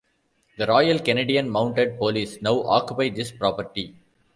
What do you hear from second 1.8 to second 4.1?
Police now occupy this property.